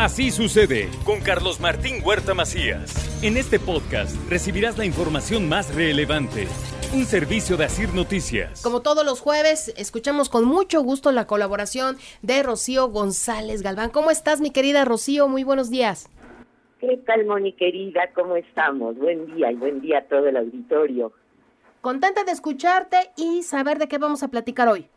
Así 0.00 0.30
sucede 0.30 0.88
con 1.04 1.20
Carlos 1.20 1.60
Martín 1.60 1.96
Huerta 2.02 2.32
Macías. 2.32 3.22
En 3.22 3.36
este 3.36 3.58
podcast 3.58 4.16
recibirás 4.30 4.78
la 4.78 4.86
información 4.86 5.46
más 5.46 5.74
relevante. 5.74 6.48
Un 6.94 7.04
servicio 7.04 7.58
de 7.58 7.66
Asir 7.66 7.92
Noticias. 7.92 8.62
Como 8.62 8.80
todos 8.80 9.04
los 9.04 9.20
jueves, 9.20 9.74
escuchamos 9.76 10.30
con 10.30 10.46
mucho 10.46 10.80
gusto 10.80 11.12
la 11.12 11.26
colaboración 11.26 11.98
de 12.22 12.42
Rocío 12.42 12.88
González 12.88 13.60
Galván. 13.60 13.90
¿Cómo 13.90 14.10
estás, 14.10 14.40
mi 14.40 14.50
querida 14.50 14.86
Rocío? 14.86 15.28
Muy 15.28 15.44
buenos 15.44 15.68
días. 15.68 16.08
¿Qué 16.80 16.96
tal, 17.06 17.26
Moni 17.26 17.52
querida? 17.52 18.08
¿Cómo 18.14 18.36
estamos? 18.36 18.96
Buen 18.96 19.26
día 19.36 19.52
y 19.52 19.56
buen 19.56 19.82
día 19.82 19.98
a 19.98 20.04
todo 20.04 20.28
el 20.28 20.38
auditorio. 20.38 21.12
Contenta 21.82 22.24
de 22.24 22.32
escucharte 22.32 22.96
y 23.18 23.42
saber 23.42 23.78
de 23.78 23.86
qué 23.86 23.98
vamos 23.98 24.22
a 24.22 24.28
platicar 24.28 24.66
hoy. 24.66 24.88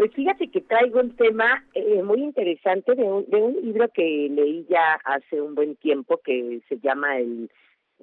Pues 0.00 0.14
fíjate 0.14 0.48
que 0.48 0.62
traigo 0.62 0.98
un 0.98 1.14
tema 1.14 1.62
eh, 1.74 2.02
muy 2.02 2.22
interesante 2.22 2.94
de 2.94 3.02
un, 3.02 3.26
de 3.28 3.36
un 3.36 3.60
libro 3.60 3.86
que 3.92 4.30
leí 4.30 4.64
ya 4.66 4.94
hace 5.04 5.42
un 5.42 5.54
buen 5.54 5.76
tiempo 5.76 6.16
que 6.24 6.62
se 6.70 6.78
llama 6.78 7.18
el 7.18 7.50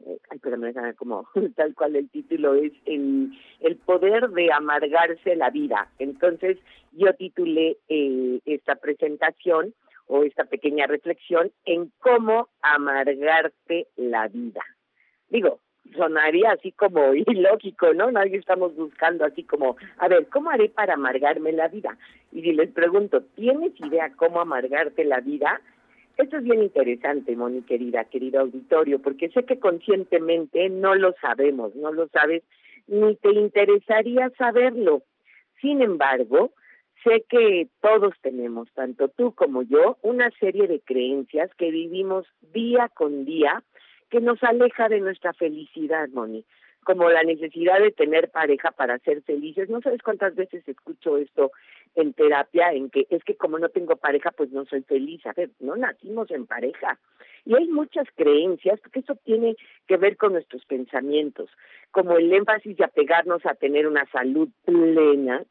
eh, 0.05 0.19
ay, 0.29 0.37
pero 0.37 0.59
me 0.59 0.71
como 0.93 1.27
tal 1.55 1.73
cual 1.73 1.95
el 1.95 2.07
título 2.11 2.53
es 2.53 2.71
el, 2.85 3.31
el 3.61 3.77
poder 3.77 4.29
de 4.29 4.53
amargarse 4.53 5.35
la 5.35 5.49
vida. 5.49 5.89
Entonces 5.97 6.59
yo 6.91 7.15
titulé 7.15 7.77
eh, 7.89 8.41
esta 8.45 8.75
presentación 8.75 9.73
o 10.05 10.21
esta 10.21 10.45
pequeña 10.45 10.85
reflexión 10.85 11.51
en 11.65 11.91
cómo 11.97 12.49
amargarte 12.61 13.87
la 13.95 14.27
vida. 14.27 14.61
Digo, 15.29 15.61
sonaría 15.95 16.51
así 16.51 16.71
como 16.71 17.13
ilógico, 17.13 17.93
¿no? 17.93 18.11
Nadie 18.11 18.37
estamos 18.37 18.75
buscando 18.75 19.25
así 19.25 19.43
como, 19.43 19.77
a 19.97 20.07
ver, 20.07 20.27
¿cómo 20.27 20.49
haré 20.49 20.69
para 20.69 20.95
amargarme 20.95 21.51
la 21.51 21.67
vida? 21.67 21.97
Y 22.31 22.41
si 22.41 22.53
les 22.53 22.71
pregunto, 22.71 23.21
¿tienes 23.35 23.79
idea 23.79 24.11
cómo 24.15 24.41
amargarte 24.41 25.05
la 25.05 25.19
vida? 25.19 25.61
Esto 26.17 26.37
es 26.37 26.43
bien 26.43 26.63
interesante, 26.63 27.35
Moni, 27.35 27.61
querida, 27.61 28.05
querido 28.05 28.41
auditorio, 28.41 28.99
porque 28.99 29.29
sé 29.29 29.43
que 29.43 29.59
conscientemente 29.59 30.67
no 30.69 30.95
lo 30.95 31.13
sabemos, 31.21 31.75
no 31.75 31.91
lo 31.91 32.07
sabes, 32.07 32.43
ni 32.87 33.15
te 33.15 33.31
interesaría 33.31 34.31
saberlo. 34.37 35.03
Sin 35.61 35.81
embargo, 35.81 36.51
sé 37.03 37.23
que 37.29 37.67
todos 37.81 38.13
tenemos, 38.21 38.67
tanto 38.73 39.09
tú 39.09 39.33
como 39.33 39.61
yo, 39.61 39.97
una 40.01 40.31
serie 40.39 40.67
de 40.67 40.79
creencias 40.79 41.53
que 41.55 41.69
vivimos 41.69 42.25
día 42.53 42.89
con 42.89 43.25
día 43.25 43.63
que 44.09 44.21
nos 44.21 44.41
aleja 44.43 44.89
de 44.89 44.99
nuestra 44.99 45.33
felicidad, 45.33 46.07
Moni, 46.09 46.45
como 46.83 47.09
la 47.09 47.23
necesidad 47.23 47.79
de 47.79 47.91
tener 47.91 48.29
pareja 48.29 48.71
para 48.71 48.97
ser 48.99 49.21
felices. 49.23 49.69
No 49.69 49.81
sabes 49.81 50.01
cuántas 50.01 50.35
veces 50.35 50.67
escucho 50.67 51.17
esto 51.17 51.51
en 51.95 52.13
terapia, 52.13 52.71
en 52.71 52.89
que 52.89 53.07
es 53.09 53.23
que 53.23 53.35
como 53.35 53.59
no 53.59 53.69
tengo 53.69 53.95
pareja, 53.97 54.31
pues 54.31 54.51
no 54.51 54.65
soy 54.65 54.83
feliz. 54.83 55.25
A 55.25 55.33
ver, 55.33 55.49
no 55.59 55.75
nacimos 55.75 56.31
en 56.31 56.45
pareja. 56.45 56.97
Y 57.45 57.55
hay 57.55 57.67
muchas 57.67 58.07
creencias, 58.15 58.79
porque 58.79 58.99
eso 58.99 59.15
tiene 59.23 59.55
que 59.87 59.97
ver 59.97 60.17
con 60.17 60.33
nuestros 60.33 60.65
pensamientos, 60.65 61.49
como 61.91 62.17
el 62.17 62.31
énfasis 62.31 62.77
de 62.77 62.83
apegarnos 62.83 63.45
a 63.45 63.55
tener 63.55 63.87
una 63.87 64.05
salud 64.11 64.49
plena, 64.65 65.43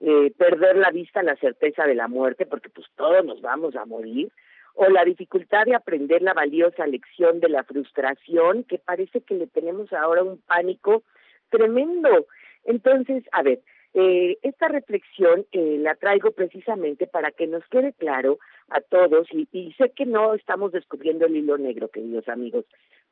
eh, 0.00 0.32
perder 0.36 0.76
la 0.76 0.90
vista 0.90 1.22
la 1.22 1.36
certeza 1.36 1.86
de 1.86 1.94
la 1.94 2.08
muerte, 2.08 2.46
porque 2.46 2.68
pues 2.68 2.86
todos 2.96 3.24
nos 3.24 3.40
vamos 3.40 3.76
a 3.76 3.86
morir, 3.86 4.30
o 4.74 4.88
la 4.88 5.04
dificultad 5.04 5.64
de 5.64 5.74
aprender 5.74 6.22
la 6.22 6.34
valiosa 6.34 6.86
lección 6.86 7.40
de 7.40 7.48
la 7.48 7.64
frustración, 7.64 8.64
que 8.64 8.78
parece 8.78 9.20
que 9.20 9.34
le 9.34 9.46
tenemos 9.46 9.92
ahora 9.92 10.22
un 10.22 10.38
pánico 10.38 11.04
tremendo. 11.48 12.26
Entonces, 12.64 13.24
a 13.32 13.42
ver, 13.42 13.60
eh, 13.94 14.38
esta 14.42 14.66
reflexión 14.68 15.46
eh, 15.52 15.78
la 15.78 15.94
traigo 15.94 16.32
precisamente 16.32 17.06
para 17.06 17.30
que 17.30 17.46
nos 17.46 17.64
quede 17.68 17.92
claro 17.92 18.38
a 18.68 18.80
todos, 18.80 19.28
y, 19.30 19.46
y 19.52 19.72
sé 19.74 19.90
que 19.90 20.06
no 20.06 20.34
estamos 20.34 20.72
descubriendo 20.72 21.26
el 21.26 21.36
hilo 21.36 21.56
negro, 21.58 21.88
queridos 21.88 22.28
amigos, 22.28 22.64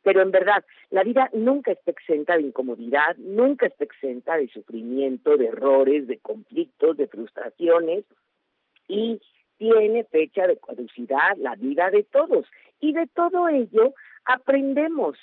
pero 0.02 0.20
en 0.20 0.32
verdad, 0.32 0.64
la 0.90 1.04
vida 1.04 1.30
nunca 1.32 1.70
está 1.70 1.92
exenta 1.92 2.36
de 2.36 2.42
incomodidad, 2.42 3.16
nunca 3.18 3.66
está 3.66 3.84
exenta 3.84 4.36
de 4.36 4.48
sufrimiento, 4.48 5.36
de 5.36 5.46
errores, 5.46 6.08
de 6.08 6.18
conflictos, 6.18 6.96
de 6.96 7.06
frustraciones, 7.06 8.04
y 8.88 9.20
tiene 9.58 10.04
fecha 10.04 10.46
de 10.46 10.58
caducidad 10.58 11.36
la 11.36 11.54
vida 11.56 11.90
de 11.90 12.02
todos 12.04 12.46
y 12.80 12.92
de 12.92 13.06
todo 13.08 13.48
ello 13.48 13.94
aprendemos. 14.24 15.18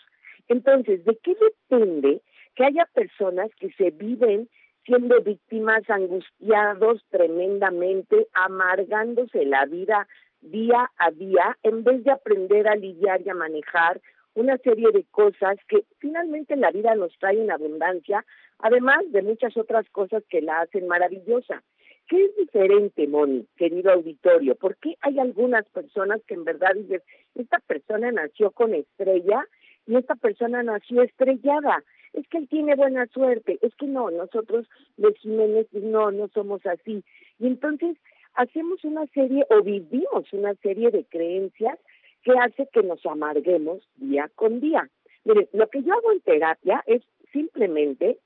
Entonces, 0.48 1.04
¿de 1.06 1.18
qué 1.18 1.36
depende 1.36 2.22
que 2.56 2.66
haya 2.66 2.86
personas 2.94 3.50
que 3.60 3.72
se 3.74 3.92
viven 3.92 4.50
siendo 4.86 5.22
víctimas, 5.22 5.88
angustiados 5.90 7.06
tremendamente, 7.10 8.28
amargándose 8.34 9.46
la 9.46 9.66
vida 9.66 10.08
día 10.42 10.90
a 10.98 11.12
día, 11.12 11.58
en 11.64 11.84
vez 11.84 12.04
de 12.04 12.12
aprender 12.12 12.68
a 12.68 12.76
lidiar 12.76 13.22
y 13.22 13.30
a 13.30 13.36
manejar 13.36 14.02
una 14.36 14.58
serie 14.58 14.92
de 14.92 15.06
cosas 15.12 15.58
que 15.68 15.84
finalmente 16.00 16.56
la 16.56 16.72
vida 16.72 16.96
nos 16.96 17.18
trae 17.20 17.42
en 17.42 17.52
abundancia, 17.52 18.26
además 18.60 19.00
de 19.12 19.22
muchas 19.22 19.56
otras 19.58 19.88
cosas 19.90 20.24
que 20.30 20.42
la 20.42 20.62
hacen 20.62 20.88
maravillosa. 20.88 21.62
¿Qué 22.10 22.26
es 22.26 22.36
diferente, 22.38 23.08
Moni, 23.08 23.46
querido 23.56 23.92
auditorio? 23.92 24.56
¿Por 24.56 24.78
qué 24.78 24.98
hay 25.02 25.20
algunas 25.20 25.70
personas 25.70 26.20
que 26.26 26.34
en 26.34 26.44
verdad 26.44 26.74
dicen, 26.76 27.04
esta 27.36 27.60
persona 27.60 28.12
nació 28.12 28.50
con 28.50 28.74
estrella 28.74 29.46
y 29.86 29.96
esta 29.96 30.16
persona 30.16 30.64
nació 30.64 31.04
estrellada? 31.04 31.84
Es 32.14 32.28
que 32.28 32.40
él 32.40 32.48
tiene 32.50 32.76
buena 32.76 33.06
suerte. 33.14 33.60
Es 33.62 33.76
que 33.76 33.86
no, 33.86 34.10
nosotros 34.10 34.68
los 34.98 35.16
Jiménez 35.20 35.68
no, 35.72 36.10
no 36.10 36.28
somos 36.30 36.66
así. 36.66 37.04
Y 37.38 37.46
entonces 37.46 37.96
hacemos 38.34 38.84
una 38.84 39.06
serie 39.14 39.46
o 39.52 39.62
vivimos 39.62 40.34
una 40.34 40.56
serie 40.56 40.90
de 40.90 41.06
creencias 41.06 41.78
que 42.24 42.32
hace 42.32 42.68
que 42.74 42.82
nos 42.82 43.06
amarguemos 43.06 43.88
día 43.98 44.32
con 44.34 44.60
día. 44.60 44.90
Mire, 45.26 45.48
lo 45.54 45.68
que 45.68 45.84
yo 45.84 45.94
hago 45.94 46.12
en 46.12 46.22
terapia 46.22 46.84
es 46.88 47.04
simplemente 47.32 48.18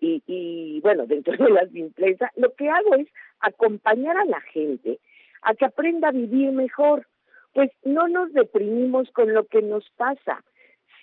y, 0.00 0.22
y 0.26 0.80
bueno, 0.80 1.06
dentro 1.06 1.36
de 1.36 1.50
la 1.50 1.66
simpleza, 1.68 2.30
lo 2.36 2.54
que 2.54 2.68
hago 2.68 2.94
es 2.96 3.08
acompañar 3.40 4.16
a 4.16 4.24
la 4.24 4.40
gente 4.40 4.98
a 5.42 5.54
que 5.54 5.64
aprenda 5.64 6.08
a 6.08 6.12
vivir 6.12 6.52
mejor. 6.52 7.06
Pues 7.52 7.70
no 7.84 8.08
nos 8.08 8.32
deprimimos 8.32 9.10
con 9.12 9.32
lo 9.32 9.46
que 9.46 9.62
nos 9.62 9.88
pasa, 9.96 10.44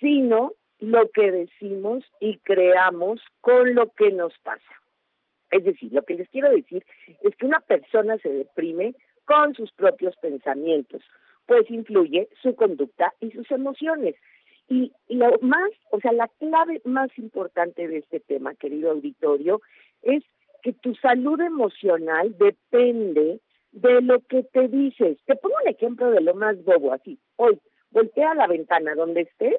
sino 0.00 0.52
lo 0.78 1.10
que 1.10 1.32
decimos 1.32 2.04
y 2.20 2.38
creamos 2.38 3.20
con 3.40 3.74
lo 3.74 3.90
que 3.90 4.10
nos 4.12 4.38
pasa. 4.38 4.62
Es 5.50 5.64
decir, 5.64 5.92
lo 5.92 6.02
que 6.02 6.14
les 6.14 6.28
quiero 6.28 6.50
decir 6.50 6.84
es 7.22 7.34
que 7.36 7.46
una 7.46 7.60
persona 7.60 8.18
se 8.18 8.28
deprime 8.28 8.94
con 9.24 9.54
sus 9.54 9.72
propios 9.72 10.16
pensamientos, 10.16 11.02
pues 11.46 11.70
influye 11.70 12.28
su 12.42 12.54
conducta 12.54 13.14
y 13.20 13.30
sus 13.30 13.50
emociones. 13.50 14.16
Y 14.68 14.92
lo 15.08 15.38
más, 15.40 15.70
o 15.90 16.00
sea, 16.00 16.12
la 16.12 16.28
clave 16.38 16.80
más 16.84 17.10
importante 17.18 17.86
de 17.86 17.98
este 17.98 18.20
tema, 18.20 18.54
querido 18.54 18.90
auditorio, 18.92 19.60
es 20.02 20.24
que 20.62 20.72
tu 20.72 20.94
salud 20.94 21.40
emocional 21.40 22.36
depende 22.38 23.40
de 23.72 24.00
lo 24.00 24.20
que 24.20 24.44
te 24.44 24.68
dices. 24.68 25.18
Te 25.26 25.36
pongo 25.36 25.56
un 25.62 25.68
ejemplo 25.68 26.10
de 26.10 26.20
lo 26.20 26.34
más 26.34 26.62
bobo, 26.64 26.92
así. 26.92 27.18
Hoy, 27.36 27.58
voltea 27.90 28.30
a 28.30 28.34
la 28.34 28.46
ventana 28.46 28.94
donde 28.94 29.22
estés 29.22 29.58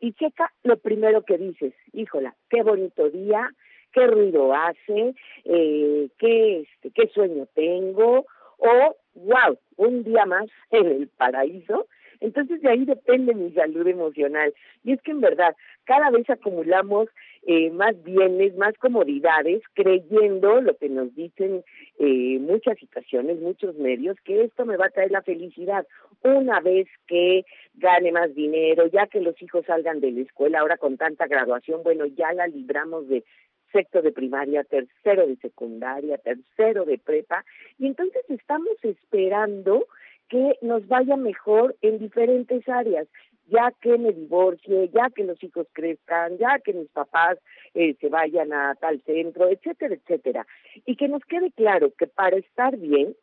y 0.00 0.12
checa 0.14 0.52
lo 0.64 0.76
primero 0.78 1.22
que 1.22 1.38
dices. 1.38 1.74
Híjola, 1.92 2.34
qué 2.50 2.62
bonito 2.62 3.08
día, 3.10 3.48
qué 3.92 4.06
ruido 4.06 4.52
hace, 4.54 5.14
eh, 5.44 6.08
qué, 6.18 6.60
este, 6.60 6.90
qué 6.90 7.08
sueño 7.08 7.46
tengo, 7.54 8.26
o 8.58 8.96
wow, 9.14 9.58
un 9.76 10.02
día 10.02 10.26
más 10.26 10.46
en 10.70 10.86
el 10.86 11.08
paraíso. 11.08 11.86
Entonces 12.22 12.62
de 12.62 12.70
ahí 12.70 12.84
depende 12.84 13.34
mi 13.34 13.50
salud 13.52 13.86
emocional. 13.86 14.54
Y 14.84 14.92
es 14.92 15.02
que 15.02 15.10
en 15.10 15.20
verdad, 15.20 15.54
cada 15.84 16.10
vez 16.10 16.28
acumulamos 16.30 17.08
eh, 17.44 17.70
más 17.70 18.00
bienes, 18.04 18.54
más 18.56 18.78
comodidades, 18.78 19.62
creyendo 19.74 20.60
lo 20.60 20.76
que 20.76 20.88
nos 20.88 21.12
dicen 21.16 21.64
eh, 21.98 22.38
muchas 22.38 22.78
situaciones, 22.78 23.40
muchos 23.40 23.74
medios, 23.76 24.16
que 24.24 24.44
esto 24.44 24.64
me 24.64 24.76
va 24.76 24.86
a 24.86 24.90
traer 24.90 25.10
la 25.10 25.22
felicidad. 25.22 25.84
Una 26.22 26.60
vez 26.60 26.86
que 27.08 27.44
gane 27.74 28.12
más 28.12 28.32
dinero, 28.34 28.86
ya 28.86 29.08
que 29.08 29.20
los 29.20 29.40
hijos 29.42 29.66
salgan 29.66 30.00
de 30.00 30.12
la 30.12 30.20
escuela, 30.20 30.60
ahora 30.60 30.76
con 30.76 30.96
tanta 30.96 31.26
graduación, 31.26 31.82
bueno, 31.82 32.06
ya 32.06 32.32
la 32.32 32.46
libramos 32.46 33.08
de 33.08 33.24
sexto 33.72 34.02
de 34.02 34.12
primaria, 34.12 34.62
tercero 34.64 35.26
de 35.26 35.36
secundaria, 35.36 36.18
tercero 36.18 36.84
de 36.84 36.98
prepa, 36.98 37.44
y 37.78 37.86
entonces 37.86 38.22
estamos 38.28 38.76
esperando 38.82 39.86
que 40.28 40.56
nos 40.62 40.86
vaya 40.88 41.16
mejor 41.16 41.76
en 41.82 41.98
diferentes 41.98 42.68
áreas, 42.68 43.08
ya 43.46 43.72
que 43.80 43.98
me 43.98 44.12
divorcie, 44.12 44.88
ya 44.90 45.10
que 45.10 45.24
los 45.24 45.42
hijos 45.42 45.66
crezcan, 45.72 46.38
ya 46.38 46.58
que 46.60 46.72
mis 46.72 46.88
papás 46.88 47.38
eh, 47.74 47.94
se 48.00 48.08
vayan 48.08 48.52
a 48.52 48.74
tal 48.76 49.02
centro, 49.02 49.48
etcétera, 49.48 49.94
etcétera. 49.94 50.46
Y 50.86 50.96
que 50.96 51.08
nos 51.08 51.24
quede 51.24 51.50
claro 51.52 51.92
que 51.98 52.06
para 52.06 52.36
estar 52.36 52.76
bien 52.76 53.14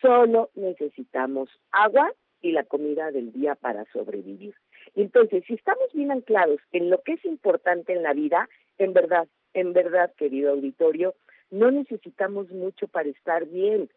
solo 0.00 0.50
necesitamos 0.54 1.48
agua 1.70 2.12
y 2.42 2.52
la 2.52 2.64
comida 2.64 3.10
del 3.10 3.32
día 3.32 3.54
para 3.54 3.84
sobrevivir. 3.92 4.54
Entonces, 4.94 5.44
si 5.46 5.54
estamos 5.54 5.92
bien 5.92 6.10
anclados 6.10 6.60
en 6.72 6.90
lo 6.90 7.02
que 7.02 7.12
es 7.12 7.24
importante 7.24 7.92
en 7.92 8.02
la 8.02 8.12
vida, 8.12 8.48
en 8.78 8.92
verdad, 8.92 9.28
en 9.54 9.72
verdad, 9.72 10.12
querido 10.16 10.52
auditorio, 10.52 11.14
no 11.50 11.70
necesitamos 11.70 12.50
mucho 12.50 12.88
para 12.88 13.08
estar 13.08 13.46
bien. 13.46 13.90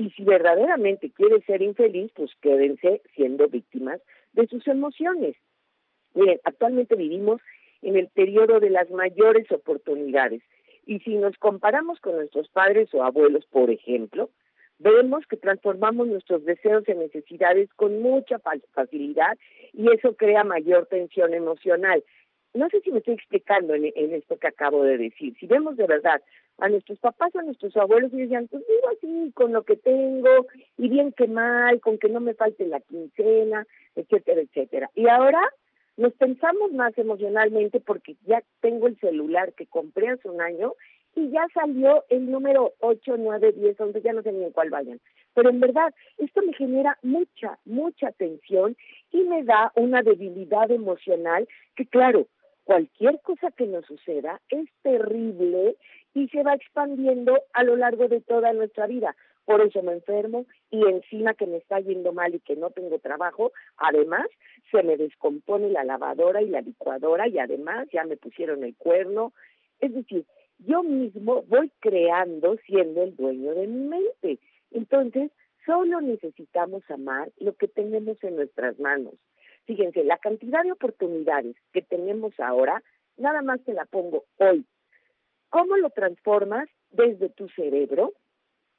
Y 0.00 0.08
si 0.12 0.24
verdaderamente 0.24 1.10
quiere 1.10 1.42
ser 1.42 1.60
infeliz, 1.60 2.10
pues 2.14 2.30
quédense 2.40 3.02
siendo 3.14 3.48
víctimas 3.48 4.00
de 4.32 4.46
sus 4.46 4.66
emociones. 4.66 5.36
Miren, 6.14 6.40
actualmente 6.44 6.94
vivimos 6.94 7.42
en 7.82 7.98
el 7.98 8.08
periodo 8.08 8.60
de 8.60 8.70
las 8.70 8.90
mayores 8.90 9.52
oportunidades. 9.52 10.40
Y 10.86 11.00
si 11.00 11.16
nos 11.16 11.36
comparamos 11.36 12.00
con 12.00 12.16
nuestros 12.16 12.48
padres 12.48 12.88
o 12.94 13.02
abuelos, 13.02 13.44
por 13.44 13.68
ejemplo, 13.68 14.30
vemos 14.78 15.26
que 15.26 15.36
transformamos 15.36 16.08
nuestros 16.08 16.46
deseos 16.46 16.88
en 16.88 17.00
necesidades 17.00 17.68
con 17.74 18.00
mucha 18.00 18.38
facilidad 18.72 19.36
y 19.74 19.92
eso 19.92 20.16
crea 20.16 20.44
mayor 20.44 20.86
tensión 20.86 21.34
emocional. 21.34 22.02
No 22.54 22.70
sé 22.70 22.80
si 22.80 22.90
me 22.90 23.00
estoy 23.00 23.14
explicando 23.14 23.74
en, 23.74 23.84
esto 24.14 24.38
que 24.38 24.48
acabo 24.48 24.82
de 24.82 24.96
decir. 24.96 25.36
Si 25.38 25.46
vemos 25.46 25.76
de 25.76 25.86
verdad 25.86 26.22
a 26.60 26.68
nuestros 26.68 26.98
papás, 26.98 27.34
a 27.36 27.42
nuestros 27.42 27.76
abuelos, 27.76 28.12
y 28.12 28.18
decían, 28.18 28.48
pues 28.48 28.64
vivo 28.66 28.88
así, 28.96 29.32
con 29.32 29.52
lo 29.52 29.64
que 29.64 29.76
tengo, 29.76 30.46
y 30.76 30.88
bien 30.88 31.12
que 31.12 31.26
mal, 31.26 31.80
con 31.80 31.98
que 31.98 32.08
no 32.08 32.20
me 32.20 32.34
falte 32.34 32.66
la 32.66 32.80
quincena, 32.80 33.66
etcétera, 33.94 34.40
etcétera. 34.40 34.90
Y 34.94 35.08
ahora 35.08 35.40
nos 35.96 36.14
pensamos 36.14 36.72
más 36.72 36.96
emocionalmente 36.96 37.80
porque 37.80 38.16
ya 38.26 38.42
tengo 38.60 38.86
el 38.86 38.98
celular 39.00 39.52
que 39.52 39.66
compré 39.66 40.08
hace 40.08 40.28
un 40.28 40.40
año 40.40 40.74
y 41.14 41.30
ya 41.30 41.46
salió 41.52 42.04
el 42.08 42.30
número 42.30 42.72
8, 42.80 43.16
9, 43.18 43.52
10, 43.52 43.80
11, 43.80 44.00
ya 44.00 44.12
no 44.12 44.22
sé 44.22 44.32
ni 44.32 44.44
en 44.44 44.52
cuál 44.52 44.70
vayan. 44.70 45.00
Pero 45.34 45.50
en 45.50 45.60
verdad, 45.60 45.92
esto 46.18 46.42
me 46.42 46.54
genera 46.54 46.98
mucha, 47.02 47.58
mucha 47.64 48.12
tensión 48.12 48.76
y 49.12 49.24
me 49.24 49.42
da 49.44 49.72
una 49.76 50.02
debilidad 50.02 50.70
emocional 50.70 51.48
que, 51.76 51.86
claro, 51.86 52.26
cualquier 52.64 53.20
cosa 53.20 53.50
que 53.50 53.66
nos 53.66 53.84
suceda 53.86 54.40
es 54.48 54.68
terrible 54.82 55.76
y 56.14 56.28
se 56.28 56.42
va 56.42 56.54
expandiendo 56.54 57.38
a 57.52 57.64
lo 57.64 57.76
largo 57.76 58.08
de 58.08 58.20
toda 58.20 58.52
nuestra 58.52 58.86
vida. 58.86 59.16
Por 59.44 59.62
eso 59.62 59.82
me 59.82 59.92
enfermo 59.92 60.46
y 60.70 60.84
encima 60.86 61.34
que 61.34 61.46
me 61.46 61.56
está 61.56 61.80
yendo 61.80 62.12
mal 62.12 62.34
y 62.34 62.40
que 62.40 62.56
no 62.56 62.70
tengo 62.70 62.98
trabajo, 62.98 63.52
además 63.76 64.26
se 64.70 64.82
me 64.82 64.96
descompone 64.96 65.70
la 65.70 65.84
lavadora 65.84 66.42
y 66.42 66.48
la 66.48 66.60
licuadora 66.60 67.26
y 67.26 67.38
además 67.38 67.88
ya 67.92 68.04
me 68.04 68.16
pusieron 68.16 68.62
el 68.62 68.76
cuerno. 68.76 69.32
Es 69.80 69.92
decir, 69.94 70.24
yo 70.58 70.82
mismo 70.82 71.42
voy 71.48 71.72
creando 71.80 72.56
siendo 72.66 73.02
el 73.02 73.16
dueño 73.16 73.54
de 73.54 73.66
mi 73.66 73.88
mente. 73.88 74.38
Entonces, 74.70 75.32
solo 75.66 76.00
necesitamos 76.00 76.88
amar 76.90 77.30
lo 77.38 77.54
que 77.54 77.66
tenemos 77.66 78.22
en 78.22 78.36
nuestras 78.36 78.78
manos. 78.78 79.14
Fíjense, 79.64 80.04
la 80.04 80.18
cantidad 80.18 80.62
de 80.62 80.72
oportunidades 80.72 81.56
que 81.72 81.82
tenemos 81.82 82.38
ahora, 82.38 82.82
nada 83.16 83.42
más 83.42 83.60
te 83.64 83.72
la 83.72 83.84
pongo 83.86 84.24
hoy. 84.38 84.64
¿Cómo 85.50 85.76
lo 85.76 85.90
transformas 85.90 86.68
desde 86.90 87.28
tu 87.28 87.48
cerebro 87.50 88.12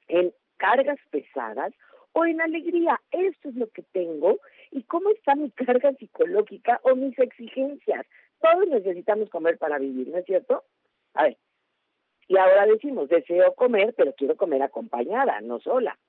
en 0.07 0.33
cargas 0.57 0.99
pesadas 1.09 1.73
o 2.13 2.25
en 2.25 2.41
alegría? 2.41 2.99
Esto 3.11 3.49
es 3.49 3.55
lo 3.55 3.67
que 3.69 3.83
tengo. 3.83 4.39
¿Y 4.71 4.83
cómo 4.83 5.09
está 5.11 5.35
mi 5.35 5.51
carga 5.51 5.93
psicológica 5.93 6.79
o 6.83 6.95
mis 6.95 7.17
exigencias? 7.19 8.05
Todos 8.41 8.67
necesitamos 8.67 9.29
comer 9.29 9.57
para 9.57 9.77
vivir, 9.77 10.07
¿no 10.07 10.17
es 10.17 10.25
cierto? 10.25 10.63
A 11.13 11.23
ver, 11.23 11.37
y 12.31 12.37
ahora 12.37 12.65
decimos, 12.65 13.09
deseo 13.09 13.53
comer, 13.55 13.93
pero 13.97 14.13
quiero 14.13 14.37
comer 14.37 14.63
acompañada, 14.63 15.41
no 15.41 15.59
sola. 15.59 15.99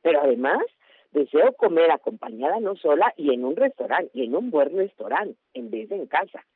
Pero 0.00 0.20
además, 0.22 0.62
deseo 1.10 1.52
comer 1.54 1.90
acompañada, 1.90 2.60
no 2.60 2.76
sola, 2.76 3.12
y 3.16 3.34
en 3.34 3.44
un 3.44 3.56
restaurante, 3.56 4.10
y 4.14 4.24
en 4.24 4.36
un 4.36 4.52
buen 4.52 4.76
restaurante, 4.76 5.36
en 5.54 5.72
vez 5.72 5.88
de 5.88 5.96
en 5.96 6.06
casa. 6.06 6.46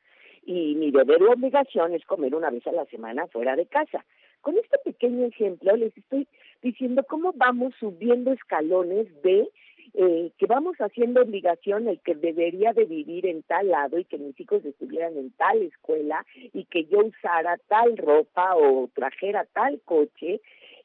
Y 0.47 0.75
mi 0.75 0.91
deber 0.91 1.19
y 1.21 1.25
obligación 1.25 1.93
es 1.93 2.05
comer 2.05 2.33
una 2.33 2.49
vez 2.49 2.65
a 2.67 2.71
la 2.71 2.85
semana 2.85 3.27
fuera 3.27 3.57
de 3.57 3.65
casa. 3.65 4.05
Con 4.39 4.57
este 4.57 4.77
pequeño 4.77 5.25
ejemplo 5.25 5.75
les 5.75 5.95
estoy 5.97 6.25
diciendo 6.61 7.03
cómo 7.03 7.33
vamos 7.35 7.73
subiendo 7.77 8.31
escalones 8.31 9.07
de 9.23 9.49
eh, 9.93 10.31
que 10.37 10.45
vamos 10.45 10.77
haciendo 10.77 11.21
obligación 11.21 11.89
el 11.89 11.99
que 11.99 12.15
debería 12.15 12.71
de 12.71 12.85
vivir 12.85 13.25
en 13.25 13.43
tal 13.43 13.67
lado 13.67 13.99
y 13.99 14.05
que 14.05 14.17
mis 14.17 14.39
hijos 14.39 14.63
estuvieran 14.63 15.17
en 15.17 15.31
tal 15.31 15.61
escuela 15.63 16.25
y 16.53 16.63
que 16.63 16.85
yo 16.85 16.99
usara 16.99 17.57
tal 17.67 17.97
ropa 17.97 18.55
o 18.55 18.89
trajera 18.93 19.45
tal 19.51 19.81
coche. 19.83 20.39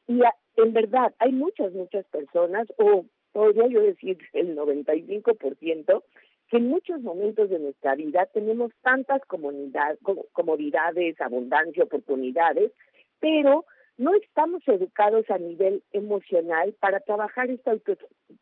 Y 0.09 0.23
en 0.57 0.73
verdad 0.73 1.15
hay 1.21 1.31
muchas, 1.31 1.73
muchas 1.73 2.05
personas, 2.07 2.67
o 2.79 3.05
podría 3.31 3.69
yo 3.69 3.81
decir 3.81 4.19
el 4.33 4.57
95%, 4.57 6.03
que 6.53 6.59
en 6.59 6.69
muchos 6.69 7.01
momentos 7.01 7.49
de 7.49 7.59
nuestra 7.59 7.95
vida 7.95 8.27
tenemos 8.27 8.73
tantas 8.83 9.23
comodidades, 9.25 11.19
abundancia, 11.19 11.83
oportunidades, 11.83 12.73
pero 13.21 13.65
no 13.97 14.13
estamos 14.13 14.63
educados 14.69 15.31
a 15.31 15.39
nivel 15.39 15.83
emocional 15.93 16.75
para 16.79 17.01
trabajar 17.01 17.49
esta 17.49 17.73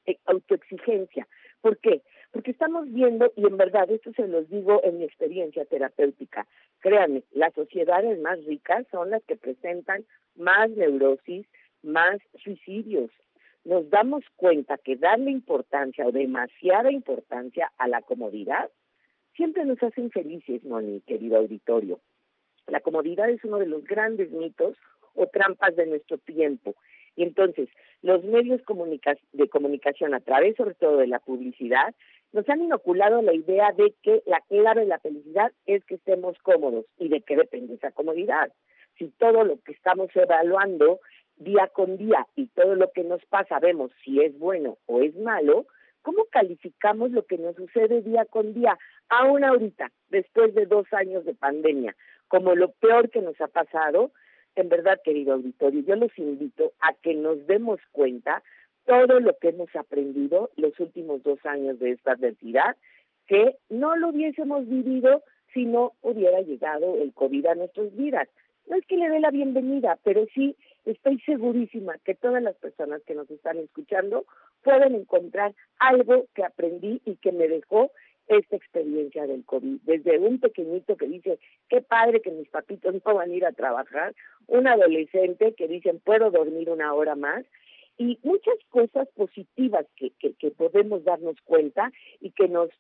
eh, 0.07 0.19
autoexigencia. 0.27 1.29
¿Por 1.61 1.79
qué? 1.79 2.03
Porque 2.33 2.51
estamos 2.51 2.93
viendo, 2.93 3.33
y 3.37 3.47
en 3.47 3.57
verdad 3.57 3.89
esto 3.89 4.11
se 4.15 4.27
los 4.27 4.51
digo 4.51 4.81
en 4.83 4.99
mi 4.99 5.05
experiencia 5.05 5.65
terapéutica, 5.67 6.49
créanme, 6.81 7.23
las 7.31 7.55
sociedades 7.55 8.19
más 8.19 8.45
ricas 8.45 8.89
son 8.91 9.11
las 9.11 9.23
que 9.23 9.37
presentan 9.37 10.05
más 10.35 10.69
neurosis, 10.71 11.47
más 11.85 12.19
suicidios. 12.43 13.13
Nos 13.65 13.89
damos 13.91 14.25
cuenta 14.37 14.79
que 14.79 14.97
darle 14.97 15.31
importancia 15.31 16.07
o 16.07 16.13
demasiada 16.13 16.91
importancia 16.91 17.71
a 17.77 17.89
la 17.89 18.01
comodidad 18.03 18.71
siempre 19.37 19.65
nos 19.65 19.83
hace 19.83 20.01
infelices, 20.01 20.65
¿no, 20.65 20.81
mi 20.81 21.01
querido 21.01 21.39
auditorio? 21.39 22.01
La 22.67 22.81
comodidad 22.81 23.29
es 23.31 23.43
uno 23.45 23.59
de 23.59 23.67
los 23.67 23.85
grandes 23.85 24.31
mitos 24.31 24.77
o 25.15 25.27
trampas 25.27 25.77
de 25.77 25.87
nuestro 25.87 26.19
tiempo. 26.19 26.75
Y 27.17 27.25
entonces, 27.25 27.69
los 28.03 28.25
medios 28.25 28.61
de 29.33 29.49
comunicación, 29.49 30.15
a 30.15 30.21
través 30.21 30.57
sobre 30.57 30.75
todo 30.75 30.99
de 30.99 31.07
la 31.07 31.19
publicidad, 31.19 31.95
nos 32.33 32.49
han 32.49 32.63
inoculado 32.63 33.23
la 33.23 33.35
idea 33.35 33.73
de 33.73 33.93
que 34.03 34.23
la 34.27 34.41
clave 34.49 34.83
de 34.83 34.87
la 34.87 35.01
felicidad 35.01 35.53
es 35.67 35.85
que 35.85 35.97
estemos 35.97 36.39
cómodos. 36.43 36.87
¿Y 36.99 37.09
de 37.09 37.21
qué 37.23 37.37
depende 37.37 37.75
esa 37.75 37.91
comodidad? 37.91 38.53
Si 38.99 39.09
todo 39.19 39.45
lo 39.45 39.59
que 39.61 39.73
estamos 39.73 40.15
evaluando 40.15 41.01
día 41.41 41.69
con 41.73 41.97
día 41.97 42.27
y 42.37 42.47
todo 42.49 42.75
lo 42.77 42.91
que 42.93 43.03
nos 43.03 43.25
pasa 43.27 43.59
vemos 43.59 43.91
si 44.05 44.21
es 44.21 44.39
bueno 44.39 44.79
o 44.87 45.03
es 45.03 45.17
malo, 45.17 45.67
¿cómo 46.03 46.25
calificamos 46.31 47.11
lo 47.11 47.27
que 47.27 47.39
nos 47.39 47.57
sucede 47.57 48.03
día 48.03 48.25
con 48.27 48.55
día, 48.55 48.79
aún 49.09 49.45
ahorita, 49.45 49.91
después 50.11 50.55
de 50.55 50.67
dos 50.67 50.87
años 50.93 51.25
de 51.25 51.35
pandemia, 51.35 51.97
como 52.29 52.55
lo 52.55 52.71
peor 52.73 53.11
que 53.11 53.21
nos 53.21 53.41
ha 53.41 53.49
pasado? 53.49 54.13
En 54.55 54.69
verdad, 54.69 55.01
querido 55.03 55.35
auditorio, 55.35 55.83
yo 55.83 55.97
los 55.97 56.17
invito 56.19 56.73
a 56.81 56.93
que 56.95 57.15
nos 57.15 57.47
demos 57.47 57.81
cuenta 57.93 58.43
todo 58.87 59.21
lo 59.21 59.37
que 59.39 59.49
hemos 59.51 59.75
aprendido 59.77 60.51
los 60.57 60.79
últimos 60.81 61.23
dos 61.23 61.39
años 61.45 61.79
de 61.79 61.93
esta 61.93 62.13
adversidad, 62.13 62.77
que 63.27 63.57
no 63.69 63.97
lo 63.97 64.09
hubiésemos 64.09 64.69
vivido 64.69 65.23
si 65.55 65.65
no 65.65 65.93
hubiera 66.03 66.41
llegado 66.41 66.97
el 66.97 67.13
COVID 67.13 67.47
a 67.47 67.55
nuestras 67.55 67.95
vidas. 67.97 68.29
No 68.69 68.77
es 68.77 68.87
que 68.87 68.97
le 68.97 69.09
dé 69.09 69.21
la 69.21 69.31
bienvenida, 69.31 69.99
pero 70.05 70.27
sí 70.35 70.57
estoy 70.85 71.21
segurísima 71.21 71.97
que 72.05 72.15
todas 72.15 72.43
las 72.43 72.57
personas 72.57 73.03
que 73.07 73.15
nos 73.15 73.31
están 73.31 73.59
escuchando 73.59 74.25
pueden 74.63 74.95
encontrar 74.95 75.55
algo 75.79 76.27
que 76.35 76.45
aprendí 76.45 77.01
y 77.05 77.17
que 77.17 77.33
me 77.33 77.49
dejó 77.49 77.91
esta 78.29 78.57
experiencia 78.57 79.27
del 79.27 79.45
COVID. 79.45 79.81
Desde 79.83 80.19
un 80.19 80.39
pequeñito 80.39 80.97
que 80.97 81.07
dice, 81.07 81.39
qué 81.69 81.81
padre 81.81 82.21
que 82.21 82.31
mis 82.31 82.49
papitos 82.49 82.95
no 82.95 83.15
van 83.15 83.31
a 83.31 83.35
ir 83.35 83.45
a 83.45 83.53
trabajar, 83.53 84.15
un 84.47 84.69
adolescente 84.69 85.55
que 85.55 85.67
dicen, 85.67 86.01
puedo 86.01 86.31
dormir 86.31 86.71
una 86.71 86.95
hora 86.95 87.17
más, 87.17 87.45
y 87.99 88.19
muchas 88.23 88.55
cosas 88.71 89.09
positivas 89.15 89.85
que, 89.97 90.11
que, 90.19 90.33
que 90.35 90.51
podemos 90.51 91.05
darnos 91.05 91.37
cuenta 91.45 91.93
y 92.21 92.31
que 92.31 92.49
nos 92.49 92.71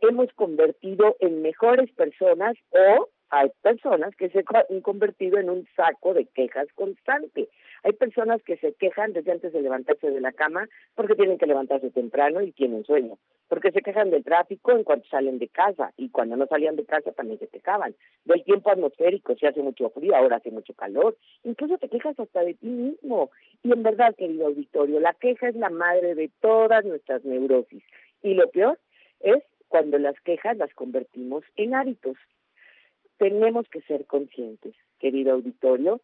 hemos 0.00 0.32
convertido 0.32 1.16
en 1.20 1.42
mejores 1.42 1.92
personas 1.92 2.56
o 2.70 3.08
hay 3.30 3.50
personas 3.62 4.14
que 4.16 4.28
se 4.28 4.44
han 4.68 4.80
convertido 4.80 5.38
en 5.38 5.50
un 5.50 5.66
saco 5.76 6.14
de 6.14 6.26
quejas 6.26 6.66
constante. 6.74 7.48
Hay 7.84 7.92
personas 7.92 8.42
que 8.42 8.56
se 8.56 8.74
quejan 8.74 9.12
desde 9.12 9.32
antes 9.32 9.52
de 9.52 9.62
levantarse 9.62 10.10
de 10.10 10.20
la 10.20 10.32
cama 10.32 10.68
porque 10.94 11.14
tienen 11.14 11.38
que 11.38 11.46
levantarse 11.46 11.90
temprano 11.90 12.42
y 12.42 12.52
tienen 12.52 12.84
sueño. 12.84 13.18
porque 13.48 13.72
se 13.72 13.82
quejan 13.82 14.10
del 14.10 14.22
tráfico 14.22 14.70
en 14.70 14.84
cuanto 14.84 15.08
salen 15.08 15.40
de 15.40 15.48
casa 15.48 15.92
y 15.96 16.10
cuando 16.10 16.36
no 16.36 16.46
salían 16.46 16.76
de 16.76 16.84
casa 16.84 17.10
también 17.10 17.40
se 17.40 17.48
quejaban. 17.48 17.96
Del 18.24 18.44
tiempo 18.44 18.70
atmosférico, 18.70 19.34
si 19.34 19.44
hace 19.44 19.60
mucho 19.60 19.90
frío, 19.90 20.14
ahora 20.14 20.36
hace 20.36 20.52
mucho 20.52 20.72
calor. 20.74 21.16
Incluso 21.42 21.76
te 21.78 21.88
quejas 21.88 22.18
hasta 22.20 22.44
de 22.44 22.54
ti 22.54 22.68
mismo. 22.68 23.30
Y 23.64 23.72
en 23.72 23.82
verdad, 23.82 24.14
querido 24.14 24.46
auditorio, 24.46 25.00
la 25.00 25.14
queja 25.14 25.48
es 25.48 25.56
la 25.56 25.68
madre 25.68 26.14
de 26.14 26.30
todas 26.40 26.84
nuestras 26.84 27.24
neurosis. 27.24 27.82
Y 28.22 28.34
lo 28.34 28.48
peor 28.50 28.78
es 29.18 29.42
cuando 29.66 29.98
las 29.98 30.14
quejas 30.20 30.56
las 30.56 30.72
convertimos 30.74 31.42
en 31.56 31.74
hábitos. 31.74 32.16
Tenemos 33.20 33.68
que 33.68 33.82
ser 33.82 34.06
conscientes, 34.06 34.74
querido 34.98 35.34
auditorio, 35.34 36.00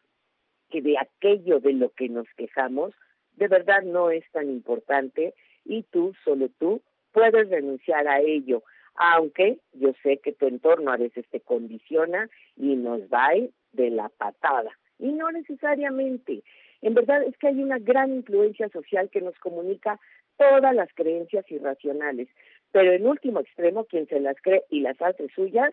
que 0.68 0.82
de 0.82 0.98
aquello 0.98 1.60
de 1.60 1.72
lo 1.72 1.88
que 1.88 2.10
nos 2.10 2.26
quejamos, 2.36 2.92
de 3.36 3.48
verdad 3.48 3.84
no 3.84 4.10
es 4.10 4.22
tan 4.32 4.50
importante 4.50 5.32
y 5.64 5.84
tú, 5.84 6.12
solo 6.22 6.50
tú, 6.58 6.82
puedes 7.12 7.48
renunciar 7.48 8.06
a 8.06 8.20
ello, 8.20 8.64
aunque 8.96 9.60
yo 9.72 9.94
sé 10.02 10.18
que 10.18 10.34
tu 10.34 10.46
entorno 10.46 10.92
a 10.92 10.98
veces 10.98 11.24
te 11.30 11.40
condiciona 11.40 12.28
y 12.54 12.76
nos 12.76 13.00
va 13.04 13.30
de 13.72 13.88
la 13.88 14.10
patada. 14.10 14.72
Y 14.98 15.12
no 15.12 15.32
necesariamente. 15.32 16.42
En 16.82 16.92
verdad 16.92 17.22
es 17.22 17.34
que 17.38 17.48
hay 17.48 17.62
una 17.62 17.78
gran 17.78 18.12
influencia 18.14 18.68
social 18.68 19.08
que 19.08 19.22
nos 19.22 19.38
comunica 19.38 19.98
todas 20.36 20.74
las 20.74 20.92
creencias 20.92 21.50
irracionales, 21.50 22.28
pero 22.72 22.92
en 22.92 23.06
último 23.06 23.40
extremo, 23.40 23.86
quien 23.86 24.06
se 24.06 24.20
las 24.20 24.36
cree 24.42 24.64
y 24.68 24.80
las 24.80 25.00
hace 25.00 25.30
suyas, 25.34 25.72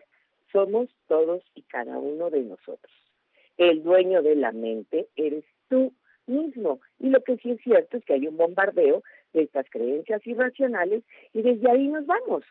somos 0.54 0.88
todos 1.08 1.42
y 1.56 1.62
cada 1.62 1.98
uno 1.98 2.30
de 2.30 2.42
nosotros. 2.42 2.92
El 3.58 3.82
dueño 3.82 4.22
de 4.22 4.36
la 4.36 4.52
mente 4.52 5.08
eres 5.16 5.44
tú 5.68 5.92
mismo. 6.26 6.80
Y 7.00 7.10
lo 7.10 7.22
que 7.22 7.36
sí 7.38 7.50
es 7.50 7.60
cierto 7.60 7.96
es 7.96 8.04
que 8.04 8.14
hay 8.14 8.28
un 8.28 8.36
bombardeo 8.36 9.02
de 9.32 9.42
estas 9.42 9.68
creencias 9.68 10.24
irracionales 10.24 11.02
y 11.32 11.42
desde 11.42 11.68
ahí 11.68 11.88
nos 11.88 12.06
vamos. 12.06 12.44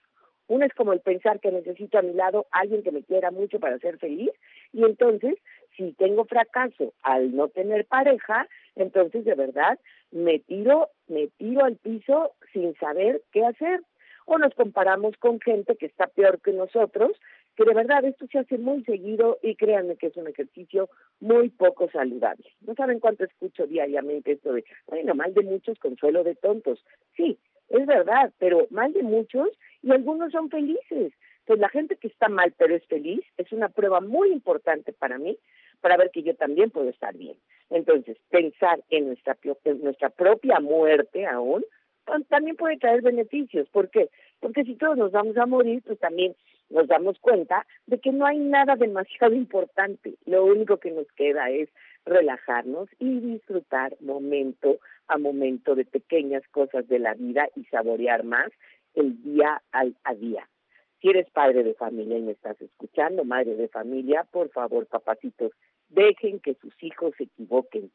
Uno 0.47 0.65
es 0.65 0.73
como 0.73 0.91
el 0.91 0.99
pensar 0.99 1.39
que 1.39 1.49
necesito 1.49 1.97
a 1.97 2.01
mi 2.01 2.13
lado 2.13 2.45
alguien 2.51 2.83
que 2.83 2.91
me 2.91 3.03
quiera 3.03 3.31
mucho 3.31 3.61
para 3.61 3.79
ser 3.79 3.97
feliz 3.97 4.31
y 4.73 4.83
entonces 4.83 5.35
si 5.77 5.93
tengo 5.93 6.25
fracaso 6.25 6.93
al 7.03 7.33
no 7.33 7.47
tener 7.47 7.85
pareja, 7.85 8.47
entonces 8.75 9.23
de 9.23 9.33
verdad 9.33 9.79
me 10.11 10.39
tiro, 10.39 10.89
me 11.07 11.27
tiro 11.37 11.63
al 11.63 11.77
piso 11.77 12.33
sin 12.51 12.75
saber 12.75 13.21
qué 13.31 13.45
hacer. 13.45 13.81
O 14.25 14.37
nos 14.37 14.53
comparamos 14.53 15.17
con 15.17 15.41
gente 15.41 15.75
que 15.75 15.85
está 15.85 16.07
peor 16.07 16.39
que 16.39 16.53
nosotros, 16.53 17.11
que 17.55 17.65
de 17.65 17.73
verdad 17.73 18.03
esto 18.05 18.25
se 18.31 18.39
hace 18.39 18.57
muy 18.57 18.83
seguido 18.83 19.39
y 19.41 19.55
créanme 19.55 19.95
que 19.95 20.07
es 20.07 20.17
un 20.17 20.27
ejercicio 20.27 20.89
muy 21.19 21.49
poco 21.49 21.89
saludable. 21.91 22.45
No 22.61 22.73
saben 22.75 22.99
cuánto 22.99 23.23
escucho 23.23 23.67
diariamente 23.67 24.33
esto 24.33 24.53
de, 24.53 24.63
bueno, 24.87 25.13
mal 25.15 25.33
de 25.33 25.43
muchos, 25.43 25.77
consuelo 25.79 26.23
de 26.23 26.35
tontos. 26.35 26.83
Sí, 27.15 27.37
es 27.69 27.85
verdad, 27.85 28.31
pero 28.39 28.67
mal 28.69 28.93
de 28.93 29.03
muchos 29.03 29.49
y 29.81 29.91
algunos 29.91 30.31
son 30.31 30.49
felices. 30.49 31.13
Entonces 31.39 31.59
la 31.59 31.69
gente 31.69 31.97
que 31.97 32.07
está 32.07 32.29
mal 32.29 32.53
pero 32.57 32.75
es 32.75 32.85
feliz 32.85 33.21
es 33.37 33.51
una 33.51 33.69
prueba 33.69 33.99
muy 33.99 34.31
importante 34.31 34.93
para 34.93 35.17
mí 35.17 35.37
para 35.81 35.97
ver 35.97 36.11
que 36.11 36.23
yo 36.23 36.33
también 36.35 36.71
puedo 36.71 36.89
estar 36.89 37.13
bien. 37.15 37.35
Entonces, 37.69 38.17
pensar 38.29 38.81
en 38.89 39.07
nuestra, 39.07 39.37
nuestra 39.81 40.09
propia 40.09 40.61
muerte 40.61 41.25
aún 41.25 41.61
pues, 41.61 41.65
también 42.29 42.55
puede 42.55 42.77
traer 42.77 43.01
beneficios. 43.01 43.67
¿Por 43.69 43.89
qué? 43.89 44.09
Porque 44.39 44.63
si 44.63 44.75
todos 44.75 44.97
nos 44.97 45.11
vamos 45.11 45.37
a 45.37 45.45
morir, 45.45 45.81
pues 45.85 45.99
también 45.99 46.35
nos 46.69 46.87
damos 46.87 47.19
cuenta 47.19 47.65
de 47.85 47.99
que 47.99 48.11
no 48.11 48.25
hay 48.25 48.39
nada 48.39 48.75
demasiado 48.75 49.35
importante. 49.35 50.15
Lo 50.25 50.45
único 50.45 50.77
que 50.77 50.91
nos 50.91 51.07
queda 51.13 51.49
es 51.49 51.69
relajarnos 52.05 52.89
y 52.99 53.19
disfrutar 53.19 53.95
momento 54.01 54.79
a 55.07 55.17
momento 55.17 55.75
de 55.75 55.85
pequeñas 55.85 56.43
cosas 56.49 56.87
de 56.87 56.99
la 56.99 57.13
vida 57.13 57.47
y 57.55 57.65
saborear 57.65 58.23
más 58.23 58.51
el 58.95 59.21
día 59.23 59.61
al 59.71 59.95
a 60.03 60.13
día. 60.13 60.47
Si 61.01 61.09
eres 61.09 61.29
padre 61.31 61.63
de 61.63 61.73
familia 61.73 62.17
y 62.17 62.21
me 62.21 62.31
estás 62.31 62.59
escuchando, 62.61 63.25
madre 63.25 63.55
de 63.55 63.67
familia, 63.67 64.25
por 64.31 64.49
favor, 64.49 64.87
papacitos, 64.87 65.51
dejen 65.89 66.39
que 66.39 66.55
sus 66.55 66.73
hijos 66.81 67.13
se 67.17 67.25
equivoquen, 67.25 67.91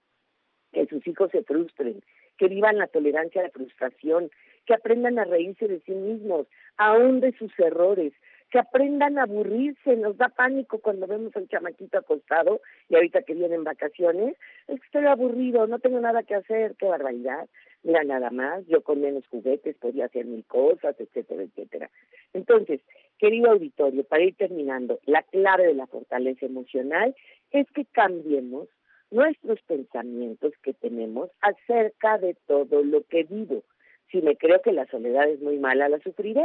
que 0.72 0.86
sus 0.86 1.06
hijos 1.06 1.30
se 1.30 1.42
frustren, 1.42 2.02
que 2.38 2.48
vivan 2.48 2.78
la 2.78 2.86
tolerancia 2.86 3.40
a 3.40 3.44
la 3.44 3.50
frustración, 3.50 4.30
que 4.64 4.74
aprendan 4.74 5.18
a 5.18 5.24
reírse 5.24 5.66
de 5.66 5.80
sí 5.80 5.92
mismos, 5.92 6.46
aún 6.76 7.20
de 7.20 7.32
sus 7.32 7.52
errores, 7.58 8.12
que 8.50 8.58
aprendan 8.58 9.18
a 9.18 9.24
aburrirse, 9.24 9.96
nos 9.96 10.16
da 10.16 10.28
pánico 10.28 10.78
cuando 10.78 11.06
vemos 11.06 11.36
al 11.36 11.48
chamaquito 11.48 11.98
acostado 11.98 12.60
y 12.88 12.94
ahorita 12.94 13.22
que 13.22 13.34
vienen 13.34 13.64
vacaciones, 13.64 14.36
es 14.68 14.80
que 14.80 14.86
estoy 14.86 15.04
aburrido, 15.04 15.66
no 15.66 15.78
tengo 15.78 16.00
nada 16.00 16.22
que 16.22 16.34
hacer, 16.34 16.74
qué 16.78 16.86
barbaridad, 16.86 17.46
mira 17.82 18.04
nada 18.04 18.30
más, 18.30 18.66
yo 18.66 18.82
con 18.82 19.00
menos 19.00 19.26
juguetes 19.28 19.76
podía 19.76 20.06
hacer 20.06 20.24
mil 20.24 20.44
cosas, 20.46 20.98
etcétera, 20.98 21.42
etcétera. 21.42 21.90
Entonces, 22.32 22.80
querido 23.18 23.50
auditorio, 23.50 24.04
para 24.04 24.24
ir 24.24 24.36
terminando, 24.36 24.98
la 25.04 25.22
clave 25.22 25.66
de 25.66 25.74
la 25.74 25.86
fortaleza 25.86 26.46
emocional 26.46 27.14
es 27.50 27.66
que 27.72 27.84
cambiemos 27.86 28.68
nuestros 29.10 29.60
pensamientos 29.62 30.52
que 30.62 30.74
tenemos 30.74 31.30
acerca 31.40 32.18
de 32.18 32.34
todo 32.46 32.82
lo 32.82 33.02
que 33.04 33.24
vivo. 33.24 33.62
Si 34.10 34.22
me 34.22 34.36
creo 34.36 34.62
que 34.62 34.72
la 34.72 34.86
soledad 34.86 35.28
es 35.28 35.40
muy 35.40 35.58
mala, 35.58 35.88
la 35.88 35.98
sufriré, 36.00 36.44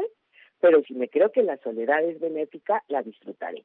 pero 0.60 0.82
si 0.84 0.94
me 0.94 1.10
creo 1.10 1.32
que 1.32 1.44
la 1.44 1.58
soledad 1.58 2.04
es 2.04 2.20
benéfica, 2.20 2.84
la 2.88 3.04
disfrutaré. 3.04 3.64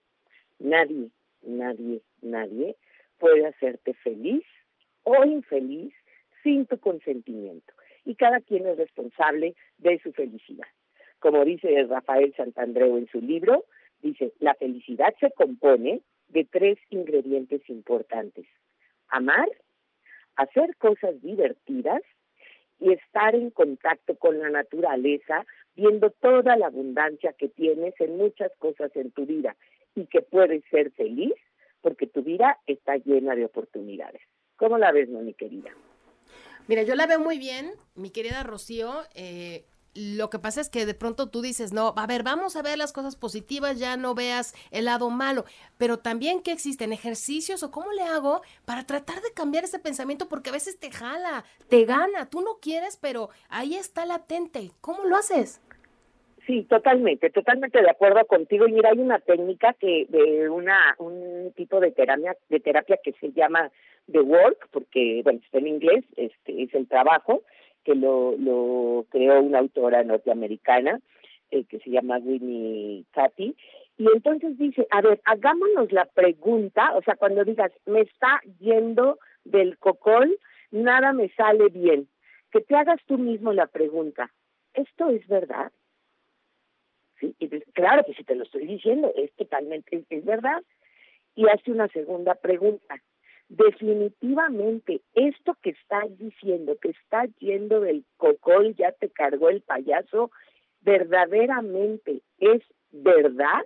Nadie, 0.58 1.10
nadie, 1.42 2.00
nadie 2.22 2.76
puede 3.18 3.46
hacerte 3.46 3.94
feliz 3.94 4.44
o 5.04 5.24
infeliz 5.24 5.92
sin 6.42 6.66
tu 6.66 6.78
consentimiento. 6.78 7.72
Y 8.04 8.14
cada 8.14 8.40
quien 8.40 8.66
es 8.66 8.76
responsable 8.78 9.54
de 9.78 9.98
su 10.00 10.12
felicidad. 10.12 10.66
Como 11.18 11.44
dice 11.44 11.84
Rafael 11.84 12.34
Santandreu 12.36 12.96
en 12.96 13.08
su 13.08 13.20
libro, 13.20 13.64
dice, 14.02 14.32
la 14.38 14.54
felicidad 14.54 15.14
se 15.20 15.30
compone 15.32 16.00
de 16.28 16.44
tres 16.44 16.78
ingredientes 16.90 17.68
importantes. 17.68 18.46
Amar, 19.08 19.48
hacer 20.36 20.76
cosas 20.76 21.20
divertidas 21.22 22.02
y 22.80 22.92
estar 22.92 23.34
en 23.34 23.50
contacto 23.50 24.16
con 24.16 24.38
la 24.38 24.50
naturaleza, 24.50 25.44
viendo 25.74 26.10
toda 26.10 26.56
la 26.56 26.66
abundancia 26.66 27.32
que 27.32 27.48
tienes 27.48 27.94
en 28.00 28.16
muchas 28.16 28.52
cosas 28.58 28.94
en 28.94 29.10
tu 29.10 29.26
vida 29.26 29.56
y 29.94 30.06
que 30.06 30.22
puedes 30.22 30.64
ser 30.70 30.92
feliz 30.92 31.34
porque 31.80 32.06
tu 32.06 32.22
vida 32.22 32.58
está 32.66 32.96
llena 32.96 33.34
de 33.34 33.44
oportunidades. 33.44 34.22
¿Cómo 34.56 34.78
la 34.78 34.92
ves, 34.92 35.08
mi 35.08 35.34
querida? 35.34 35.70
Mira, 36.66 36.82
yo 36.82 36.94
la 36.94 37.06
veo 37.06 37.20
muy 37.20 37.38
bien, 37.38 37.70
mi 37.94 38.10
querida 38.10 38.42
Rocío. 38.42 39.02
Eh, 39.14 39.64
lo 39.98 40.30
que 40.30 40.38
pasa 40.38 40.60
es 40.60 40.70
que 40.70 40.86
de 40.86 40.94
pronto 40.94 41.28
tú 41.28 41.42
dices, 41.42 41.72
no, 41.72 41.92
a 41.96 42.06
ver, 42.06 42.22
vamos 42.22 42.54
a 42.54 42.62
ver 42.62 42.78
las 42.78 42.92
cosas 42.92 43.16
positivas, 43.16 43.80
ya 43.80 43.96
no 43.96 44.14
veas 44.14 44.54
el 44.70 44.84
lado 44.84 45.10
malo, 45.10 45.44
pero 45.76 45.98
también 45.98 46.40
que 46.40 46.52
existen 46.52 46.92
ejercicios 46.92 47.64
o 47.64 47.72
cómo 47.72 47.90
le 47.92 48.02
hago 48.02 48.42
para 48.64 48.86
tratar 48.86 49.20
de 49.22 49.32
cambiar 49.34 49.64
ese 49.64 49.80
pensamiento 49.80 50.28
porque 50.28 50.50
a 50.50 50.52
veces 50.52 50.78
te 50.78 50.92
jala, 50.92 51.44
te 51.68 51.84
gana, 51.84 52.30
tú 52.30 52.42
no 52.42 52.58
quieres, 52.62 52.96
pero 52.96 53.30
ahí 53.48 53.74
está 53.74 54.06
latente. 54.06 54.70
¿Cómo 54.80 55.04
lo 55.04 55.16
haces? 55.16 55.60
Sí, 56.46 56.62
totalmente, 56.62 57.28
totalmente 57.30 57.82
de 57.82 57.90
acuerdo 57.90 58.24
contigo. 58.26 58.66
Y 58.66 58.72
mira, 58.72 58.90
hay 58.90 58.98
una 59.00 59.18
técnica 59.18 59.74
que 59.74 60.06
de 60.08 60.48
una 60.48 60.94
un 60.98 61.52
tipo 61.56 61.80
de 61.80 61.90
terapia 61.90 62.36
de 62.48 62.60
terapia 62.60 62.98
que 63.02 63.12
se 63.20 63.32
llama 63.32 63.70
the 64.10 64.20
work, 64.20 64.68
porque 64.70 65.20
bueno 65.24 65.40
está 65.44 65.58
en 65.58 65.66
inglés, 65.66 66.04
este 66.16 66.62
es 66.62 66.72
el 66.72 66.88
trabajo 66.88 67.42
que 67.88 67.94
lo, 67.94 68.36
lo 68.36 69.06
creó 69.08 69.40
una 69.40 69.60
autora 69.60 70.04
norteamericana 70.04 71.00
eh, 71.50 71.64
que 71.64 71.78
se 71.78 71.88
llama 71.88 72.18
Winnie 72.18 73.06
Cathy. 73.12 73.56
Y 73.96 74.06
entonces 74.14 74.58
dice, 74.58 74.86
a 74.90 75.00
ver, 75.00 75.22
hagámonos 75.24 75.90
la 75.90 76.04
pregunta, 76.04 76.94
o 76.94 77.00
sea, 77.00 77.16
cuando 77.16 77.44
digas, 77.44 77.72
me 77.86 78.02
está 78.02 78.42
yendo 78.60 79.18
del 79.44 79.78
cocol, 79.78 80.38
nada 80.70 81.14
me 81.14 81.30
sale 81.30 81.70
bien, 81.70 82.08
que 82.52 82.60
te 82.60 82.76
hagas 82.76 83.00
tú 83.06 83.16
mismo 83.16 83.54
la 83.54 83.66
pregunta, 83.66 84.30
¿esto 84.74 85.08
es 85.08 85.26
verdad? 85.26 85.72
Sí, 87.18 87.34
y 87.38 87.48
claro 87.72 88.04
que 88.04 88.12
si 88.12 88.22
te 88.22 88.34
lo 88.34 88.44
estoy 88.44 88.66
diciendo, 88.66 89.10
es 89.16 89.32
totalmente, 89.32 90.04
es 90.10 90.24
verdad. 90.26 90.62
Y 91.34 91.48
hace 91.48 91.72
una 91.72 91.88
segunda 91.88 92.34
pregunta, 92.34 93.00
definitivamente 93.48 95.00
esto 95.14 95.56
que 95.62 95.70
estás 95.70 96.16
diciendo, 96.18 96.76
que 96.80 96.90
está 96.90 97.24
yendo 97.38 97.80
del 97.80 98.04
cocol, 98.16 98.74
ya 98.76 98.92
te 98.92 99.08
cargó 99.08 99.48
el 99.48 99.62
payaso, 99.62 100.30
verdaderamente 100.80 102.22
es 102.38 102.62
verdad. 102.90 103.64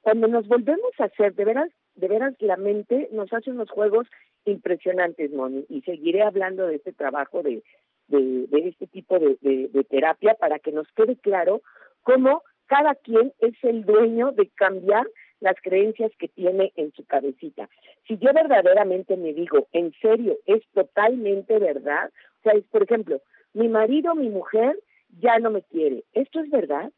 Cuando 0.00 0.28
nos 0.28 0.48
volvemos 0.48 0.92
a 0.98 1.04
hacer, 1.04 1.34
de 1.34 1.44
veras, 1.44 1.70
de 1.94 2.08
veras 2.08 2.34
la 2.40 2.56
mente 2.56 3.08
nos 3.12 3.32
hace 3.32 3.50
unos 3.50 3.70
juegos 3.70 4.08
impresionantes, 4.44 5.30
Moni, 5.32 5.64
y 5.68 5.82
seguiré 5.82 6.22
hablando 6.22 6.66
de 6.66 6.76
este 6.76 6.92
trabajo 6.92 7.42
de, 7.42 7.62
de, 8.08 8.46
de 8.48 8.68
este 8.68 8.86
tipo 8.86 9.18
de, 9.18 9.36
de 9.40 9.84
terapia 9.84 10.34
para 10.34 10.58
que 10.58 10.72
nos 10.72 10.88
quede 10.92 11.16
claro 11.16 11.62
cómo 12.02 12.42
cada 12.66 12.94
quien 12.94 13.32
es 13.38 13.54
el 13.62 13.84
dueño 13.84 14.32
de 14.32 14.48
cambiar 14.48 15.06
las 15.42 15.56
creencias 15.60 16.12
que 16.18 16.28
tiene 16.28 16.72
en 16.76 16.92
su 16.92 17.04
cabecita. 17.04 17.68
Si 18.06 18.16
yo 18.16 18.32
verdaderamente 18.32 19.16
me 19.16 19.32
digo, 19.32 19.66
en 19.72 19.92
serio, 20.00 20.38
es 20.46 20.62
totalmente 20.72 21.58
verdad, 21.58 22.10
o 22.38 22.42
sea, 22.42 22.52
es, 22.52 22.64
por 22.66 22.84
ejemplo, 22.84 23.20
mi 23.52 23.68
marido, 23.68 24.14
mi 24.14 24.28
mujer 24.28 24.78
ya 25.20 25.40
no 25.40 25.50
me 25.50 25.62
quiere. 25.62 26.04
¿Esto 26.12 26.40
es 26.40 26.48
verdad? 26.48 26.92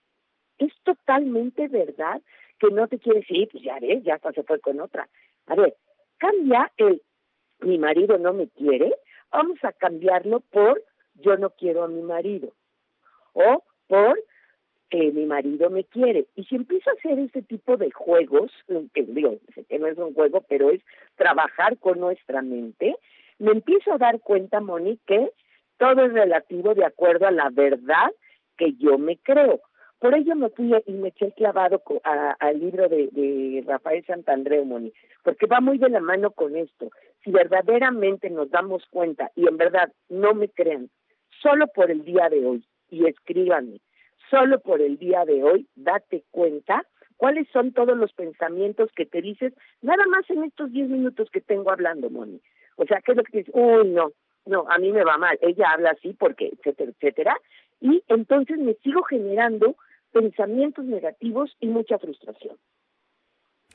¿Es 0.59 0.73
totalmente 0.83 1.69
verdad 1.69 2.21
que 2.59 2.69
no 2.69 2.87
te 2.87 2.99
quiere? 2.99 3.25
Sí, 3.25 3.49
pues 3.51 3.65
ya 3.65 3.81
ves, 3.81 4.05
ya 4.05 4.17
hasta 4.17 4.33
se 4.33 4.43
fue 4.43 4.61
con 4.61 4.79
otra. 4.79 5.09
A 5.47 5.55
ver, 5.55 5.75
cambia 6.19 6.71
el 6.77 7.03
mi 7.61 7.79
marido 7.79 8.19
no 8.19 8.35
me 8.35 8.49
quiere, 8.49 8.95
vamos 9.33 9.59
a 9.63 9.73
cambiarlo 9.73 10.41
por 10.41 10.83
yo 11.15 11.39
no 11.39 11.49
quiero 11.51 11.83
a 11.83 11.89
mi 11.89 12.03
marido. 12.03 12.53
O 13.33 13.65
por 13.87 14.23
eh, 14.95 15.11
mi 15.11 15.27
marido 15.27 15.71
me 15.71 15.83
quiere. 15.83 16.27
Y 16.37 16.45
si 16.45 16.55
empiezo 16.55 16.89
a 16.89 16.93
hacer 16.93 17.19
ese 17.19 17.43
tipo 17.43 17.77
de 17.77 17.91
juegos, 17.91 18.53
que 18.93 19.03
digo, 19.03 19.37
que 19.69 19.79
no 19.81 19.89
es 19.89 19.99
un 19.99 20.15
juego, 20.15 20.45
pero 20.49 20.71
es 20.71 20.83
trabajar 21.17 21.77
con 21.79 21.99
nuestra 21.99 22.43
mente, 22.43 22.95
me 23.41 23.51
empiezo 23.51 23.93
a 23.93 23.99
dar 23.99 24.21
cuenta, 24.21 24.61
Moni, 24.61 25.01
que 25.05 25.33
todo 25.79 26.05
es 26.05 26.13
relativo 26.13 26.75
de 26.75 26.85
acuerdo 26.85 27.27
a 27.27 27.33
la 27.33 27.51
verdad 27.51 28.13
que 28.57 28.75
yo 28.75 28.97
me 28.97 29.17
creo. 29.17 29.63
Por 29.99 30.15
ello 30.15 30.37
me 30.37 30.51
fui 30.51 30.73
y 30.87 30.93
me 30.93 31.09
eché 31.09 31.33
clavado 31.33 31.83
al 32.39 32.61
libro 32.61 32.89
de, 32.89 33.09
de 33.11 33.65
Rafael 33.67 34.05
Santandreu, 34.07 34.65
Moni, 34.65 34.93
porque 35.25 35.47
va 35.47 35.61
muy 35.61 35.79
de 35.79 35.89
la 35.89 36.01
mano 36.01 36.31
con 36.31 36.55
esto. 36.55 36.91
Si 37.25 37.33
verdaderamente 37.33 38.31
nos 38.31 38.49
damos 38.49 38.85
cuenta, 38.91 39.33
y 39.35 39.49
en 39.49 39.57
verdad 39.57 39.93
no 40.09 40.35
me 40.35 40.49
crean, 40.49 40.89
solo 41.43 41.67
por 41.67 41.91
el 41.91 42.05
día 42.05 42.29
de 42.29 42.47
hoy, 42.47 42.65
y 42.91 43.07
escríbanme, 43.07 43.81
solo 44.31 44.61
por 44.61 44.81
el 44.81 44.99
día 44.99 45.25
de 45.25 45.43
hoy, 45.43 45.69
date 45.75 46.25
cuenta 46.31 46.85
cuáles 47.17 47.49
son 47.53 47.73
todos 47.73 47.97
los 47.97 48.13
pensamientos 48.13 48.91
que 48.95 49.07
te 49.07 49.23
dices, 49.23 49.53
nada 49.83 50.05
más 50.07 50.29
en 50.31 50.45
estos 50.45 50.73
diez 50.73 50.89
minutos 50.89 51.31
que 51.31 51.41
tengo 51.41 51.71
hablando, 51.71 52.11
Moni. 52.11 52.41
O 52.77 52.85
sea, 52.85 53.01
¿qué 53.01 53.13
es 53.13 53.17
lo 53.17 53.23
que 53.23 53.39
dices? 53.39 53.55
Uy, 53.55 53.89
no, 53.89 54.13
no, 54.47 54.67
a 54.69 54.79
mí 54.79 54.93
me 54.93 55.05
va 55.05 55.17
mal, 55.17 55.39
ella 55.41 55.71
habla 55.71 55.91
así 55.91 56.13
porque, 56.13 56.49
etcétera, 56.49 56.91
etcétera. 56.91 57.37
Y 57.81 58.03
entonces 58.09 58.59
me 58.59 58.75
sigo 58.75 59.03
generando 59.05 59.77
pensamientos 60.13 60.85
negativos 60.85 61.57
y 61.61 61.67
mucha 61.69 61.99
frustración. 61.99 62.57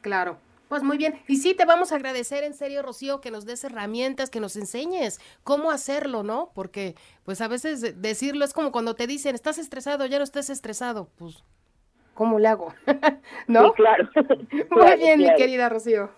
Claro. 0.01 0.37
Pues 0.69 0.83
muy 0.83 0.97
bien. 0.97 1.15
Y 1.27 1.37
sí, 1.37 1.55
te 1.55 1.65
vamos 1.65 1.91
a 1.91 1.95
agradecer 1.95 2.43
en 2.43 2.53
serio, 2.53 2.83
Rocío, 2.83 3.21
que 3.21 3.31
nos 3.31 3.45
des 3.45 3.63
herramientas, 3.63 4.29
que 4.29 4.39
nos 4.39 4.55
enseñes 4.55 5.19
cómo 5.43 5.71
hacerlo, 5.71 6.21
¿no? 6.21 6.51
Porque, 6.53 6.93
pues 7.25 7.41
a 7.41 7.47
veces 7.47 7.99
decirlo 8.01 8.45
es 8.45 8.53
como 8.53 8.71
cuando 8.71 8.95
te 8.95 9.07
dicen, 9.07 9.33
estás 9.33 9.57
estresado, 9.57 10.05
ya 10.05 10.19
no 10.19 10.23
estés 10.23 10.51
estresado. 10.51 11.09
Pues, 11.17 11.43
¿cómo 12.13 12.37
le 12.37 12.47
hago? 12.47 12.71
¿No? 13.47 13.69
Sí, 13.69 13.73
claro. 13.77 14.09
muy 14.69 14.97
bien, 14.97 15.19
mi 15.19 15.33
querida 15.35 15.69
Rocío. 15.69 16.11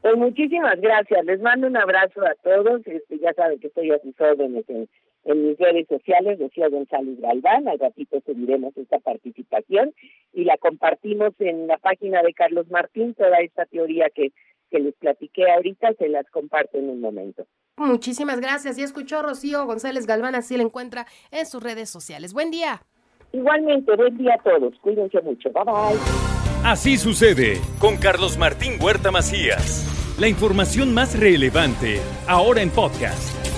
Pues 0.00 0.16
muchísimas 0.16 0.80
gracias. 0.80 1.22
Les 1.26 1.40
mando 1.42 1.66
un 1.66 1.76
abrazo 1.76 2.22
a 2.24 2.34
todos. 2.42 2.80
Este, 2.86 3.18
ya 3.18 3.34
saben 3.34 3.60
que 3.60 3.66
estoy 3.66 3.90
a 3.90 3.98
sus 3.98 4.18
órdenes 4.18 4.64
en, 4.68 4.88
en 5.32 5.48
mis 5.48 5.58
redes 5.58 5.86
sociales, 5.88 6.38
decía 6.38 6.68
González 6.68 7.20
Galván. 7.20 7.68
Al 7.68 7.78
ratito 7.78 8.20
seguiremos 8.24 8.76
esta 8.76 8.98
participación 8.98 9.94
y 10.32 10.44
la 10.44 10.56
compartimos 10.56 11.32
en 11.38 11.66
la 11.66 11.76
página 11.78 12.22
de 12.22 12.32
Carlos 12.32 12.68
Martín. 12.70 13.14
Toda 13.14 13.38
esta 13.38 13.66
teoría 13.66 14.08
que, 14.14 14.32
que 14.70 14.78
les 14.80 14.94
platiqué 14.94 15.50
ahorita 15.50 15.92
se 15.98 16.08
las 16.08 16.28
comparto 16.30 16.78
en 16.78 16.88
un 16.90 17.00
momento. 17.00 17.46
Muchísimas 17.76 18.40
gracias. 18.40 18.78
Y 18.78 18.82
escuchó 18.82 19.22
Rocío 19.22 19.64
González 19.66 20.06
Galván, 20.06 20.34
así 20.34 20.56
la 20.56 20.62
encuentra 20.62 21.06
en 21.30 21.46
sus 21.46 21.62
redes 21.62 21.90
sociales. 21.90 22.32
Buen 22.32 22.50
día. 22.50 22.82
Igualmente, 23.32 23.94
buen 23.94 24.16
día 24.16 24.34
a 24.34 24.42
todos. 24.42 24.74
Cuídense 24.80 25.20
mucho. 25.20 25.50
Bye 25.50 25.64
bye. 25.64 25.98
Así 26.64 26.96
sucede 26.96 27.60
con 27.78 27.98
Carlos 27.98 28.38
Martín 28.38 28.72
Huerta 28.80 29.10
Macías. 29.10 30.16
La 30.18 30.26
información 30.26 30.92
más 30.92 31.18
relevante, 31.18 32.00
ahora 32.26 32.62
en 32.62 32.70
podcast. 32.70 33.37